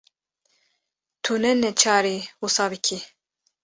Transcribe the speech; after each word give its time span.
Tu 1.23 1.31
ne 1.41 1.51
neçarî 1.61 2.17
wisa 2.41 2.65
bikî. 2.71 2.97